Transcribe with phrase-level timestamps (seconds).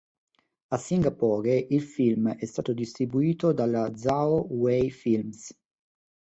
[0.69, 5.51] A Singapore, il film è stato distribuito dalla Zhao Wei Films.